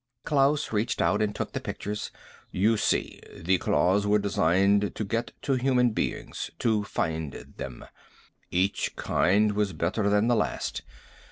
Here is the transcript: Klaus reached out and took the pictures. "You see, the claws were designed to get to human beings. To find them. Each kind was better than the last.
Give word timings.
Klaus 0.25 0.71
reached 0.73 0.99
out 0.99 1.21
and 1.21 1.35
took 1.35 1.51
the 1.51 1.59
pictures. 1.59 2.09
"You 2.49 2.75
see, 2.75 3.19
the 3.37 3.59
claws 3.59 4.07
were 4.07 4.17
designed 4.17 4.95
to 4.95 5.03
get 5.05 5.31
to 5.43 5.53
human 5.53 5.91
beings. 5.91 6.49
To 6.57 6.83
find 6.83 7.33
them. 7.57 7.85
Each 8.49 8.95
kind 8.95 9.51
was 9.51 9.73
better 9.73 10.09
than 10.09 10.27
the 10.27 10.35
last. 10.35 10.81